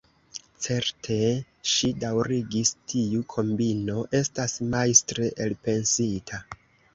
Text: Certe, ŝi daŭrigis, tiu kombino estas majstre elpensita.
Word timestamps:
Certe, 0.67 1.17
ŝi 1.71 1.89
daŭrigis, 2.03 2.71
tiu 2.93 3.21
kombino 3.35 3.99
estas 4.21 4.57
majstre 4.73 5.29
elpensita. 5.47 6.43